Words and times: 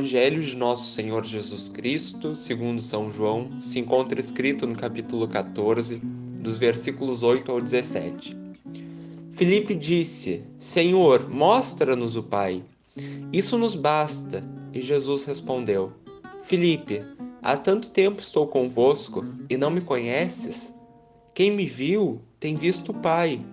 Evangelho 0.00 0.42
de 0.42 0.56
Nosso 0.56 0.94
Senhor 0.94 1.26
Jesus 1.26 1.68
Cristo, 1.68 2.34
segundo 2.34 2.80
São 2.80 3.10
João, 3.10 3.60
se 3.60 3.78
encontra 3.78 4.18
escrito 4.18 4.66
no 4.66 4.74
capítulo 4.74 5.28
14, 5.28 6.00
dos 6.40 6.56
versículos 6.56 7.22
8 7.22 7.52
ao 7.52 7.60
17. 7.60 8.34
Filipe 9.30 9.74
disse: 9.74 10.42
Senhor, 10.58 11.28
mostra-nos 11.28 12.16
o 12.16 12.22
Pai. 12.22 12.64
Isso 13.30 13.58
nos 13.58 13.74
basta. 13.74 14.42
E 14.72 14.80
Jesus 14.80 15.24
respondeu: 15.24 15.92
Filipe, 16.40 17.04
há 17.42 17.54
tanto 17.54 17.90
tempo 17.90 18.22
estou 18.22 18.46
convosco 18.46 19.22
e 19.50 19.58
não 19.58 19.70
me 19.70 19.82
conheces? 19.82 20.74
Quem 21.34 21.50
me 21.50 21.66
viu 21.66 22.22
tem 22.40 22.56
visto 22.56 22.92
o 22.92 22.94
Pai. 22.94 23.44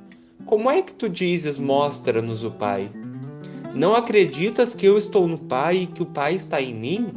Como 0.46 0.72
é 0.72 0.82
que 0.82 0.94
tu 0.94 1.10
dizes: 1.10 1.60
Mostra-nos 1.60 2.46
o 2.46 2.52
Pai? 2.52 2.90
Não 3.76 3.94
acreditas 3.94 4.74
que 4.74 4.86
eu 4.86 4.98
estou 4.98 5.28
no 5.28 5.38
Pai 5.38 5.78
e 5.78 5.88
que 5.88 6.02
o 6.02 6.06
Pai 6.06 6.36
está 6.36 6.62
em 6.62 6.74
mim? 6.74 7.14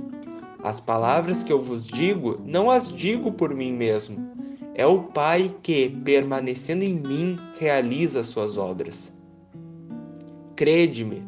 As 0.62 0.78
palavras 0.78 1.42
que 1.42 1.52
eu 1.52 1.58
vos 1.58 1.86
digo, 1.86 2.38
não 2.44 2.70
as 2.70 2.92
digo 2.92 3.32
por 3.32 3.54
mim 3.54 3.72
mesmo. 3.72 4.30
É 4.74 4.84
o 4.84 5.04
Pai 5.04 5.54
que, 5.62 5.88
permanecendo 6.04 6.84
em 6.84 6.94
mim, 6.94 7.38
realiza 7.58 8.20
as 8.20 8.26
suas 8.26 8.58
obras. 8.58 9.16
Crede-me, 10.54 11.22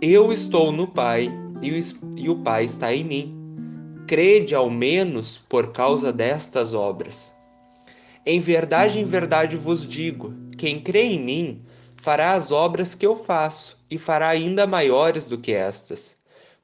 eu 0.00 0.32
estou 0.32 0.70
no 0.70 0.86
Pai 0.86 1.32
e 1.62 2.28
o 2.28 2.36
Pai 2.36 2.64
está 2.64 2.94
em 2.94 3.04
mim. 3.04 3.36
Crede 4.06 4.54
ao 4.54 4.70
menos 4.70 5.38
por 5.48 5.72
causa 5.72 6.12
destas 6.12 6.74
obras. 6.74 7.34
Em 8.24 8.38
verdade, 8.38 9.00
em 9.00 9.04
verdade 9.04 9.56
vos 9.56 9.86
digo: 9.86 10.32
quem 10.56 10.78
crê 10.78 11.04
em 11.04 11.20
mim 11.20 11.62
fará 11.96 12.34
as 12.34 12.52
obras 12.52 12.94
que 12.94 13.06
eu 13.06 13.16
faço 13.16 13.79
e 13.90 13.98
fará 13.98 14.28
ainda 14.28 14.66
maiores 14.66 15.26
do 15.26 15.36
que 15.36 15.52
estas. 15.52 16.16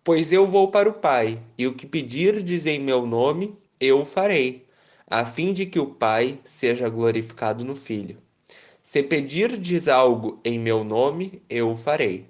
Pois 0.04 0.30
eu 0.30 0.46
vou 0.46 0.70
para 0.70 0.88
o 0.88 0.94
Pai, 0.94 1.42
e 1.58 1.66
o 1.66 1.74
que 1.74 1.86
pedirdes 1.86 2.64
em 2.64 2.78
meu 2.78 3.04
nome, 3.04 3.58
eu 3.80 4.02
o 4.02 4.06
farei, 4.06 4.64
a 5.06 5.24
fim 5.24 5.52
de 5.52 5.66
que 5.66 5.80
o 5.80 5.94
Pai 5.94 6.38
seja 6.44 6.88
glorificado 6.88 7.64
no 7.64 7.74
Filho. 7.74 8.16
Se 8.80 9.02
pedirdes 9.02 9.88
algo 9.88 10.40
em 10.44 10.60
meu 10.60 10.84
nome, 10.84 11.42
eu 11.50 11.70
o 11.72 11.76
farei. 11.76 12.28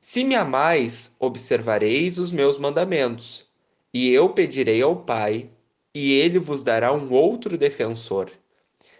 Se 0.00 0.24
me 0.24 0.34
amais, 0.34 1.14
observareis 1.20 2.18
os 2.18 2.32
meus 2.32 2.58
mandamentos, 2.58 3.46
e 3.94 4.10
eu 4.10 4.30
pedirei 4.30 4.82
ao 4.82 4.96
Pai, 4.96 5.48
e 5.94 6.14
ele 6.14 6.40
vos 6.40 6.64
dará 6.64 6.92
um 6.92 7.12
outro 7.12 7.56
defensor, 7.56 8.28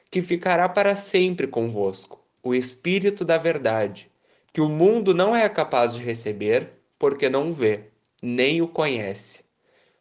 que 0.08 0.22
ficará 0.22 0.68
para 0.68 0.94
sempre 0.94 1.48
convosco 1.48 2.22
o 2.44 2.54
Espírito 2.54 3.24
da 3.24 3.38
Verdade, 3.38 4.11
que 4.52 4.60
o 4.60 4.68
mundo 4.68 5.14
não 5.14 5.34
é 5.34 5.48
capaz 5.48 5.94
de 5.94 6.02
receber, 6.02 6.70
porque 6.98 7.28
não 7.28 7.52
vê, 7.52 7.88
nem 8.22 8.60
o 8.60 8.68
conhece. 8.68 9.40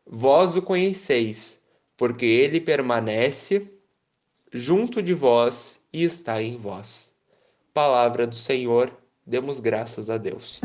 Vós 0.05 0.57
o 0.57 0.61
conheceis, 0.61 1.61
porque 1.95 2.25
ele 2.25 2.59
permanece 2.59 3.71
junto 4.51 5.01
de 5.01 5.13
vós 5.13 5.79
e 5.93 6.03
está 6.03 6.41
em 6.41 6.57
vós. 6.57 7.15
Palavra 7.73 8.27
do 8.27 8.35
Senhor, 8.35 8.91
demos 9.25 9.61
graças 9.61 10.09
a 10.09 10.17
Deus. 10.17 10.59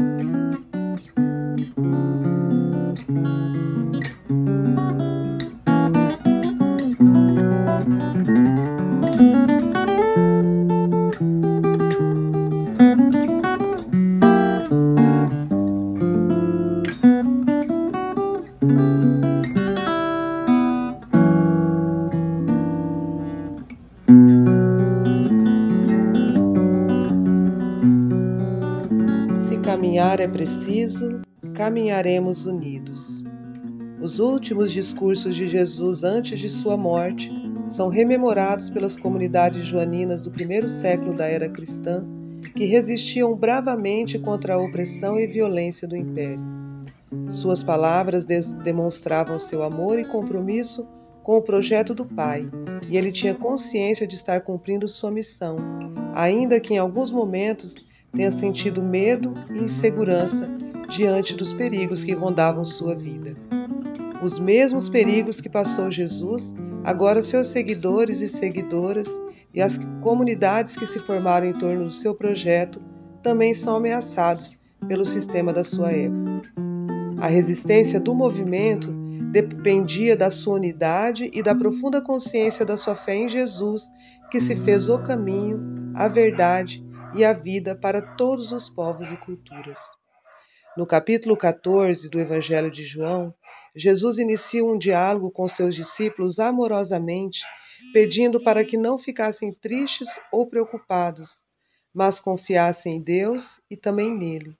Caminhar 29.96 30.20
é 30.20 30.28
preciso, 30.28 31.22
caminharemos 31.54 32.44
unidos. 32.44 33.24
Os 33.98 34.18
últimos 34.18 34.70
discursos 34.70 35.34
de 35.34 35.48
Jesus 35.48 36.04
antes 36.04 36.38
de 36.38 36.50
sua 36.50 36.76
morte 36.76 37.32
são 37.68 37.88
rememorados 37.88 38.68
pelas 38.68 38.94
comunidades 38.94 39.64
joaninas 39.64 40.20
do 40.20 40.30
primeiro 40.30 40.68
século 40.68 41.16
da 41.16 41.24
era 41.24 41.48
cristã, 41.48 42.04
que 42.54 42.66
resistiam 42.66 43.34
bravamente 43.34 44.18
contra 44.18 44.52
a 44.52 44.58
opressão 44.58 45.18
e 45.18 45.26
violência 45.26 45.88
do 45.88 45.96
império. 45.96 46.44
Suas 47.30 47.64
palavras 47.64 48.22
demonstravam 48.62 49.38
seu 49.38 49.62
amor 49.62 49.98
e 49.98 50.04
compromisso 50.04 50.86
com 51.22 51.38
o 51.38 51.42
projeto 51.42 51.94
do 51.94 52.04
Pai, 52.04 52.46
e 52.86 52.98
ele 52.98 53.10
tinha 53.10 53.34
consciência 53.34 54.06
de 54.06 54.14
estar 54.14 54.42
cumprindo 54.42 54.86
sua 54.86 55.10
missão, 55.10 55.56
ainda 56.14 56.60
que 56.60 56.74
em 56.74 56.78
alguns 56.78 57.10
momentos 57.10 57.85
tenha 58.16 58.32
sentido 58.32 58.82
medo 58.82 59.34
e 59.54 59.58
insegurança 59.58 60.48
diante 60.96 61.34
dos 61.34 61.52
perigos 61.52 62.02
que 62.02 62.12
rondavam 62.12 62.64
sua 62.64 62.94
vida. 62.94 63.36
Os 64.22 64.38
mesmos 64.38 64.88
perigos 64.88 65.40
que 65.40 65.48
passou 65.48 65.90
Jesus, 65.90 66.54
agora 66.82 67.20
seus 67.20 67.48
seguidores 67.48 68.22
e 68.22 68.28
seguidoras 68.28 69.06
e 69.52 69.60
as 69.60 69.78
comunidades 70.00 70.74
que 70.74 70.86
se 70.86 70.98
formaram 70.98 71.46
em 71.46 71.52
torno 71.52 71.84
do 71.84 71.90
seu 71.90 72.14
projeto 72.14 72.80
também 73.22 73.52
são 73.52 73.76
ameaçados 73.76 74.56
pelo 74.88 75.04
sistema 75.04 75.52
da 75.52 75.62
sua 75.62 75.92
época. 75.92 76.42
A 77.20 77.26
resistência 77.26 78.00
do 78.00 78.14
movimento 78.14 78.90
dependia 79.30 80.16
da 80.16 80.30
sua 80.30 80.54
unidade 80.54 81.30
e 81.32 81.42
da 81.42 81.54
profunda 81.54 82.00
consciência 82.00 82.64
da 82.64 82.76
sua 82.76 82.94
fé 82.94 83.14
em 83.14 83.28
Jesus, 83.28 83.90
que 84.30 84.40
se 84.40 84.56
fez 84.56 84.88
o 84.88 84.98
caminho, 84.98 85.60
a 85.94 86.08
verdade 86.08 86.85
e 87.16 87.24
a 87.24 87.32
vida 87.32 87.74
para 87.74 88.02
todos 88.02 88.52
os 88.52 88.68
povos 88.68 89.10
e 89.10 89.16
culturas. 89.16 89.78
No 90.76 90.86
capítulo 90.86 91.34
14 91.34 92.10
do 92.10 92.20
Evangelho 92.20 92.70
de 92.70 92.84
João, 92.84 93.34
Jesus 93.74 94.18
inicia 94.18 94.62
um 94.62 94.76
diálogo 94.76 95.30
com 95.30 95.48
seus 95.48 95.74
discípulos 95.74 96.38
amorosamente, 96.38 97.40
pedindo 97.90 98.38
para 98.38 98.62
que 98.62 98.76
não 98.76 98.98
ficassem 98.98 99.50
tristes 99.50 100.08
ou 100.30 100.46
preocupados, 100.46 101.30
mas 101.94 102.20
confiassem 102.20 102.96
em 102.96 103.00
Deus 103.00 103.62
e 103.70 103.78
também 103.78 104.14
nele, 104.14 104.54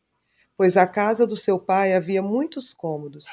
pois 0.57 0.79
a 0.79 0.87
casa 0.87 1.27
do 1.27 1.37
seu 1.37 1.59
pai 1.59 1.93
havia 1.93 2.23
muitos 2.23 2.73
cômodos. 2.73 3.27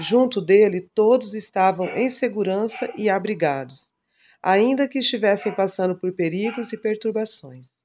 Junto 0.00 0.40
dele 0.40 0.80
todos 0.92 1.34
estavam 1.34 1.86
em 1.90 2.10
segurança 2.10 2.92
e 2.96 3.08
abrigados, 3.08 3.86
ainda 4.42 4.88
que 4.88 4.98
estivessem 4.98 5.54
passando 5.54 5.94
por 5.94 6.12
perigos 6.12 6.72
e 6.72 6.76
perturbações. 6.76 7.75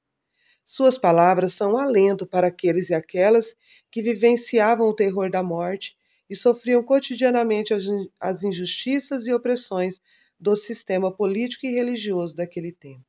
Suas 0.64 0.96
palavras 0.96 1.54
são 1.54 1.74
um 1.74 1.78
alento 1.78 2.26
para 2.26 2.46
aqueles 2.46 2.90
e 2.90 2.94
aquelas 2.94 3.54
que 3.90 4.00
vivenciavam 4.00 4.88
o 4.88 4.94
terror 4.94 5.30
da 5.30 5.42
morte 5.42 5.96
e 6.30 6.36
sofriam 6.36 6.82
cotidianamente 6.82 7.74
as 8.18 8.42
injustiças 8.42 9.26
e 9.26 9.34
opressões 9.34 10.00
do 10.38 10.56
sistema 10.56 11.14
político 11.14 11.66
e 11.66 11.72
religioso 11.72 12.34
daquele 12.34 12.72
tempo. 12.72 13.04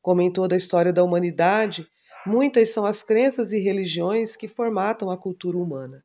Como 0.00 0.20
em 0.20 0.32
toda 0.32 0.54
a 0.54 0.58
história 0.58 0.92
da 0.92 1.04
humanidade, 1.04 1.86
muitas 2.26 2.70
são 2.70 2.84
as 2.86 3.02
crenças 3.02 3.52
e 3.52 3.58
religiões 3.58 4.34
que 4.34 4.48
formatam 4.48 5.10
a 5.10 5.16
cultura 5.16 5.58
humana. 5.58 6.04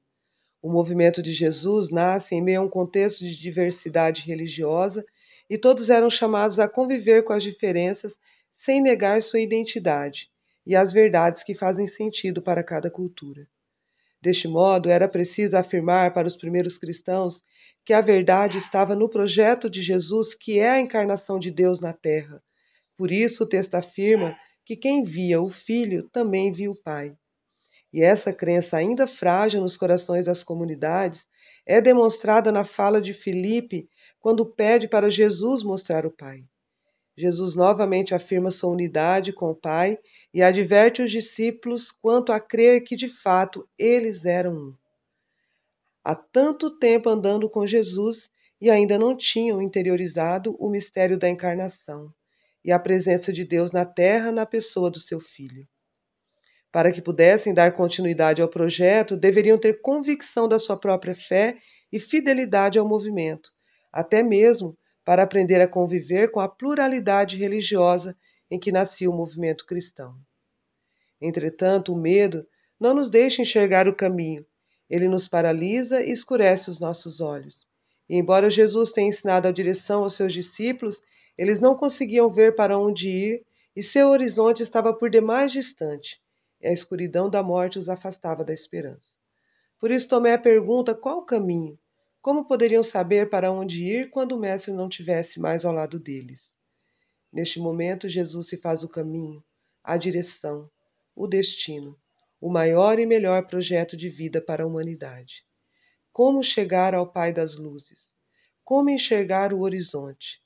O 0.62 0.70
movimento 0.70 1.22
de 1.24 1.32
Jesus 1.32 1.90
nasce 1.90 2.36
em 2.36 2.42
meio 2.42 2.62
a 2.62 2.64
um 2.64 2.70
contexto 2.70 3.20
de 3.22 3.40
diversidade 3.40 4.22
religiosa 4.24 5.06
e 5.50 5.58
todos 5.58 5.90
eram 5.90 6.10
chamados 6.10 6.60
a 6.60 6.68
conviver 6.68 7.24
com 7.24 7.34
as 7.34 7.42
diferenças 7.42 8.20
sem 8.68 8.82
negar 8.82 9.24
sua 9.24 9.40
identidade 9.40 10.30
e 10.66 10.76
as 10.76 10.92
verdades 10.92 11.42
que 11.42 11.56
fazem 11.56 11.88
sentido 11.88 12.42
para 12.42 12.62
cada 12.62 12.92
cultura. 12.92 13.48
Deste 14.22 14.46
modo, 14.46 14.90
era 14.90 15.08
preciso 15.08 15.56
afirmar 15.56 16.14
para 16.14 16.28
os 16.28 16.36
primeiros 16.36 16.78
cristãos 16.78 17.42
que 17.86 17.94
a 17.94 18.02
verdade 18.02 18.58
estava 18.58 18.94
no 18.94 19.08
projeto 19.08 19.70
de 19.70 19.82
Jesus, 19.82 20.36
que 20.36 20.60
é 20.60 20.70
a 20.70 20.82
encarnação 20.82 21.40
de 21.40 21.50
Deus 21.50 21.80
na 21.80 21.94
terra, 21.94 22.44
por 22.98 23.12
isso, 23.12 23.44
o 23.44 23.48
texto 23.48 23.76
afirma 23.76 24.36
que 24.66 24.76
quem 24.76 25.04
via 25.04 25.40
o 25.40 25.52
Filho 25.52 26.10
também 26.10 26.52
via 26.52 26.72
o 26.72 26.76
Pai. 26.76 27.16
E 27.94 28.02
essa 28.02 28.34
crença, 28.34 28.76
ainda 28.76 29.08
frágil 29.08 29.62
nos 29.62 29.78
corações 29.78 30.26
das 30.26 30.44
comunidades, 30.44 31.24
é 31.66 31.80
demonstrada 31.80 32.52
na 32.52 32.66
fala 32.66 33.00
de 33.00 33.14
Filipe 33.14 33.88
quando 34.20 34.46
pede 34.46 34.88
para 34.88 35.10
Jesus 35.10 35.64
mostrar 35.64 36.06
o 36.06 36.12
Pai. 36.12 36.44
Jesus 37.18 37.56
novamente 37.56 38.14
afirma 38.14 38.52
sua 38.52 38.70
unidade 38.70 39.34
com 39.34 39.50
o 39.50 39.56
Pai 39.56 39.98
e 40.32 40.44
adverte 40.44 41.02
os 41.02 41.10
discípulos 41.10 41.92
quanto 41.92 42.32
a 42.32 42.40
crer 42.40 42.84
que 42.84 42.96
de 42.96 43.10
fato 43.10 43.68
eles 43.78 44.24
eram 44.24 44.54
um. 44.54 44.74
Há 46.04 46.14
tanto 46.14 46.78
tempo 46.78 47.10
andando 47.10 47.50
com 47.50 47.66
Jesus 47.66 48.30
e 48.62 48.70
ainda 48.70 49.00
não 49.00 49.18
tinham 49.18 49.62
interiorizado 49.62 50.56
o 50.60 50.70
mistério 50.70 51.18
da 51.18 51.28
encarnação 51.28 52.14
e 52.64 52.72
a 52.72 52.78
presença 52.78 53.34
de 53.34 53.44
Deus 53.44 53.72
na 53.72 53.84
terra 53.84 54.32
na 54.32 54.46
pessoa 54.46 54.92
do 54.92 55.00
seu 55.00 55.20
filho. 55.20 55.68
Para 56.72 56.92
que 56.92 57.02
pudessem 57.02 57.54
dar 57.54 57.74
continuidade 57.74 58.42
ao 58.42 58.48
projeto, 58.48 59.18
deveriam 59.18 59.58
ter 59.58 59.82
convicção 59.82 60.48
da 60.48 60.60
sua 60.60 60.78
própria 60.78 61.16
fé 61.16 61.58
e 61.92 62.00
fidelidade 62.00 62.78
ao 62.78 62.88
movimento, 62.88 63.50
até 63.92 64.22
mesmo 64.22 64.78
para 65.08 65.24
aprender 65.24 65.62
a 65.62 65.68
conviver 65.70 66.32
com 66.32 66.42
a 66.42 66.50
pluralidade 66.50 67.38
religiosa 67.38 68.14
em 68.52 68.60
que 68.60 68.74
nascia 68.74 69.10
o 69.10 69.14
movimento 69.14 69.66
cristão. 69.66 70.14
Entretanto, 71.22 71.94
o 71.94 71.98
medo 71.98 72.46
não 72.78 72.94
nos 72.94 73.10
deixa 73.10 73.42
enxergar 73.42 73.88
o 73.88 73.96
caminho, 73.96 74.46
ele 74.90 75.08
nos 75.08 75.26
paralisa 75.26 76.04
e 76.04 76.12
escurece 76.12 76.70
os 76.70 76.78
nossos 76.78 77.22
olhos. 77.22 77.66
E 78.10 78.18
embora 78.18 78.50
Jesus 78.50 78.92
tenha 78.92 79.08
ensinado 79.08 79.48
a 79.48 79.52
direção 79.54 80.04
aos 80.04 80.14
seus 80.14 80.34
discípulos, 80.34 81.02
eles 81.38 81.62
não 81.62 81.78
conseguiam 81.78 82.30
ver 82.30 82.54
para 82.54 82.78
onde 82.78 83.08
ir 83.08 83.46
e 83.74 83.82
seu 83.82 84.10
horizonte 84.10 84.62
estava 84.62 84.94
por 84.94 85.10
demais 85.10 85.54
distante, 85.54 86.20
e 86.60 86.68
a 86.68 86.74
escuridão 86.74 87.30
da 87.30 87.42
morte 87.42 87.80
os 87.80 87.88
afastava 87.88 88.44
da 88.44 88.52
esperança. 88.52 89.08
Por 89.80 89.90
isso 89.90 90.10
Tomé 90.10 90.38
pergunta 90.38 90.94
qual 90.94 91.20
o 91.20 91.26
caminho, 91.26 91.80
como 92.28 92.44
poderiam 92.44 92.84
saber 92.84 93.30
para 93.30 93.50
onde 93.50 93.86
ir 93.86 94.10
quando 94.10 94.34
o 94.34 94.38
Mestre 94.38 94.74
não 94.74 94.90
tivesse 94.90 95.40
mais 95.40 95.64
ao 95.64 95.72
lado 95.72 95.98
deles? 95.98 96.54
Neste 97.32 97.58
momento, 97.58 98.10
Jesus 98.10 98.48
se 98.48 98.58
faz 98.58 98.84
o 98.84 98.90
caminho, 98.90 99.42
a 99.82 99.96
direção, 99.96 100.70
o 101.16 101.26
destino, 101.26 101.98
o 102.42 102.50
maior 102.50 103.00
e 103.00 103.06
melhor 103.06 103.48
projeto 103.48 103.96
de 103.96 104.10
vida 104.10 104.42
para 104.42 104.66
a 104.66 104.68
humanidade. 104.68 105.36
Como 106.12 106.44
chegar 106.44 106.94
ao 106.94 107.08
Pai 107.08 107.32
das 107.32 107.56
Luzes? 107.56 108.12
Como 108.62 108.90
enxergar 108.90 109.54
o 109.54 109.62
horizonte? 109.62 110.42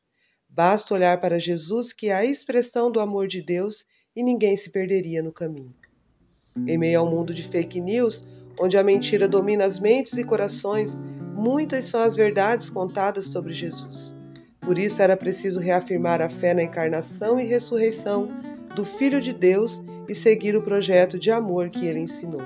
Basta 0.48 0.94
olhar 0.94 1.20
para 1.20 1.40
Jesus, 1.40 1.92
que 1.92 2.10
é 2.10 2.14
a 2.14 2.24
expressão 2.24 2.92
do 2.92 3.00
amor 3.00 3.28
de 3.28 3.42
Deus, 3.42 3.84
e 4.16 4.22
ninguém 4.22 4.56
se 4.56 4.70
perderia 4.70 5.24
no 5.24 5.34
caminho. 5.34 5.74
Em 6.56 6.78
meio 6.78 7.00
ao 7.00 7.10
mundo 7.10 7.34
de 7.34 7.50
fake 7.50 7.82
news, 7.82 8.24
onde 8.60 8.78
a 8.78 8.84
mentira 8.84 9.28
domina 9.28 9.66
as 9.66 9.80
mentes 9.80 10.16
e 10.16 10.24
corações, 10.24 10.96
muitas 11.42 11.86
são 11.86 12.04
as 12.04 12.16
verdades 12.16 12.70
contadas 12.70 13.26
sobre 13.26 13.52
Jesus. 13.54 14.16
Por 14.60 14.78
isso 14.78 15.02
era 15.02 15.18
preciso 15.18 15.60
reafirmar 15.60 16.22
a 16.22 16.30
fé 16.30 16.54
na 16.54 16.62
encarnação 16.62 17.40
e 17.40 17.48
ressurreição 17.48 18.30
do 18.76 18.86
Filho 18.86 19.20
de 19.20 19.34
Deus 19.34 19.82
e 20.08 20.14
seguir 20.14 20.56
o 20.56 20.62
projeto 20.62 21.18
de 21.18 21.32
amor 21.32 21.72
que 21.72 21.84
ele 21.84 22.02
ensinou. 22.02 22.42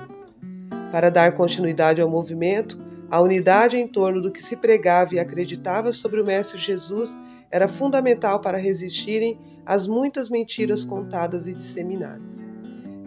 Para 0.93 1.09
dar 1.09 1.33
continuidade 1.33 1.99
ao 1.99 2.09
movimento, 2.09 2.79
a 3.11 3.19
unidade 3.19 3.77
em 3.77 3.85
torno 3.85 4.21
do 4.21 4.31
que 4.31 4.41
se 4.41 4.55
pregava 4.55 5.13
e 5.13 5.19
acreditava 5.19 5.91
sobre 5.91 6.21
o 6.21 6.25
Mestre 6.25 6.57
Jesus 6.57 7.13
era 7.51 7.67
fundamental 7.67 8.39
para 8.39 8.57
resistirem 8.57 9.37
às 9.65 9.85
muitas 9.85 10.29
mentiras 10.29 10.85
contadas 10.85 11.45
e 11.47 11.53
disseminadas. 11.53 12.39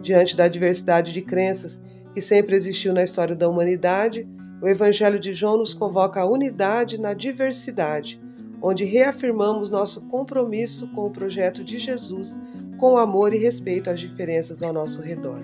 Diante 0.03 0.37
da 0.37 0.47
diversidade 0.47 1.11
de 1.11 1.21
crenças 1.23 1.81
que 2.13 2.21
sempre 2.21 2.55
existiu 2.55 2.93
na 2.93 3.03
história 3.03 3.35
da 3.35 3.49
humanidade, 3.49 4.27
o 4.61 4.67
Evangelho 4.67 5.19
de 5.19 5.33
João 5.33 5.57
nos 5.57 5.73
convoca 5.73 6.21
à 6.21 6.25
unidade 6.25 6.97
na 6.97 7.13
diversidade, 7.13 8.19
onde 8.61 8.85
reafirmamos 8.85 9.71
nosso 9.71 10.01
compromisso 10.07 10.87
com 10.89 11.07
o 11.07 11.11
projeto 11.11 11.63
de 11.63 11.79
Jesus, 11.79 12.35
com 12.77 12.97
amor 12.97 13.33
e 13.33 13.37
respeito 13.37 13.89
às 13.89 13.99
diferenças 13.99 14.61
ao 14.61 14.73
nosso 14.73 15.01
redor. 15.01 15.41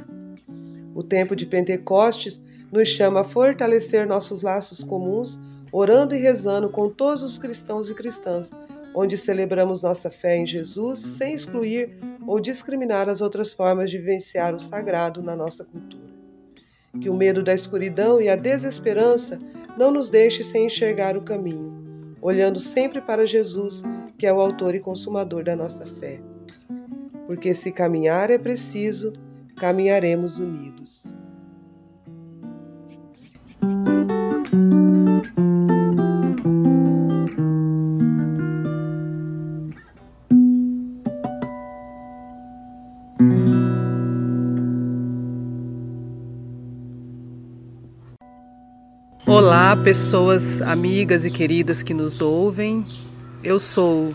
O 0.93 1.03
tempo 1.03 1.35
de 1.35 1.45
Pentecostes 1.45 2.41
nos 2.71 2.89
chama 2.89 3.21
a 3.21 3.25
fortalecer 3.25 4.07
nossos 4.07 4.41
laços 4.41 4.83
comuns, 4.83 5.39
orando 5.71 6.15
e 6.15 6.19
rezando 6.19 6.69
com 6.69 6.89
todos 6.89 7.23
os 7.23 7.37
cristãos 7.37 7.89
e 7.89 7.93
cristãs 7.93 8.49
onde 8.95 9.17
celebramos 9.17 9.81
nossa 9.81 10.09
fé 10.09 10.37
em 10.37 10.45
Jesus 10.47 10.99
sem 11.17 11.35
excluir 11.35 11.97
ou 12.25 12.39
discriminar 12.39 13.09
as 13.09 13.21
outras 13.21 13.53
formas 13.53 13.91
de 13.91 13.97
vivenciar 13.97 14.55
o 14.55 14.59
sagrado 14.59 15.21
na 15.21 15.35
nossa 15.35 15.65
cultura. 15.65 16.14
Que 17.01 17.09
o 17.09 17.15
medo 17.15 17.43
da 17.43 17.53
escuridão 17.53 18.21
e 18.21 18.29
a 18.29 18.35
desesperança 18.35 19.39
não 19.77 19.91
nos 19.91 20.09
deixe 20.09 20.43
sem 20.43 20.65
enxergar 20.65 21.17
o 21.17 21.21
caminho, 21.21 22.15
olhando 22.21 22.59
sempre 22.59 23.01
para 23.01 23.25
Jesus, 23.25 23.83
que 24.17 24.25
é 24.25 24.33
o 24.33 24.39
autor 24.39 24.75
e 24.75 24.79
consumador 24.79 25.43
da 25.43 25.55
nossa 25.55 25.85
fé. 25.85 26.19
Porque 27.27 27.53
se 27.53 27.71
caminhar 27.71 28.29
é 28.29 28.37
preciso, 28.37 29.13
caminharemos 29.55 30.39
unidos. 30.39 31.14
Olá, 49.65 49.75
pessoas 49.75 50.61
amigas 50.61 51.25
e 51.25 51.31
queridas 51.31 51.81
que 51.81 51.91
nos 51.91 52.21
ouvem. 52.21 52.85
Eu 53.43 53.59
sou 53.59 54.13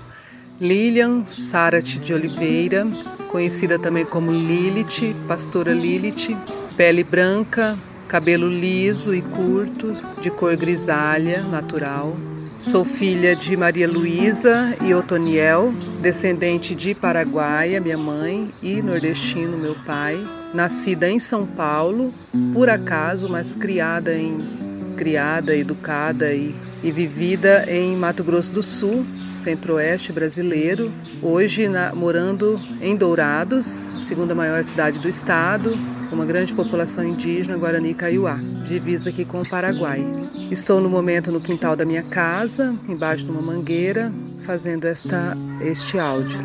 Lilian 0.60 1.26
Sarat 1.26 1.98
de 1.98 2.14
Oliveira, 2.14 2.86
conhecida 3.32 3.76
também 3.76 4.04
como 4.04 4.30
Lilith, 4.30 5.12
pastora 5.26 5.72
Lilith, 5.72 6.36
pele 6.76 7.02
branca, 7.02 7.76
cabelo 8.06 8.48
liso 8.48 9.12
e 9.12 9.20
curto, 9.22 9.92
de 10.22 10.30
cor 10.30 10.56
grisalha, 10.56 11.42
natural. 11.42 12.16
Sou 12.60 12.84
filha 12.84 13.34
de 13.34 13.56
Maria 13.56 13.88
Luísa 13.88 14.76
e 14.80 14.94
Otoniel, 14.94 15.74
descendente 16.00 16.76
de 16.76 16.94
Paraguaia, 16.94 17.80
minha 17.80 17.98
mãe, 17.98 18.54
e 18.62 18.80
nordestino, 18.80 19.58
meu 19.58 19.74
pai. 19.84 20.16
Nascida 20.54 21.10
em 21.10 21.18
São 21.18 21.44
Paulo, 21.44 22.14
por 22.54 22.70
acaso, 22.70 23.28
mas 23.28 23.56
criada 23.56 24.16
em 24.16 24.69
criada, 25.00 25.56
educada 25.56 26.30
e 26.34 26.54
e 26.82 26.90
vivida 26.90 27.64
em 27.68 27.96
Mato 27.96 28.24
Grosso 28.24 28.52
do 28.52 28.62
Sul, 28.62 29.04
centro-oeste 29.34 30.12
brasileiro, 30.12 30.90
hoje 31.22 31.68
na, 31.68 31.94
morando 31.94 32.58
em 32.80 32.96
Dourados, 32.96 33.88
segunda 33.98 34.34
maior 34.34 34.64
cidade 34.64 34.98
do 34.98 35.08
estado, 35.08 35.72
com 36.08 36.16
uma 36.16 36.24
grande 36.24 36.54
população 36.54 37.04
indígena, 37.04 37.56
Guarani 37.56 37.94
Kaiowá, 37.94 38.38
divisa 38.66 39.10
aqui 39.10 39.24
com 39.24 39.42
o 39.42 39.48
Paraguai. 39.48 40.04
Estou 40.50 40.80
no 40.80 40.88
momento 40.88 41.30
no 41.30 41.40
quintal 41.40 41.76
da 41.76 41.84
minha 41.84 42.02
casa, 42.02 42.74
embaixo 42.88 43.24
de 43.26 43.30
uma 43.30 43.42
mangueira, 43.42 44.12
fazendo 44.40 44.86
esta, 44.86 45.36
este 45.60 45.98
áudio. 45.98 46.38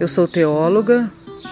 Eu 0.00 0.08
sou 0.08 0.26
teóloga, 0.26 1.12